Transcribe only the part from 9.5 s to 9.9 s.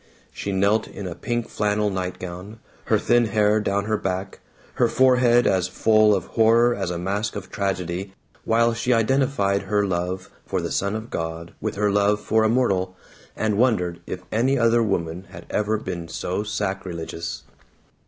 her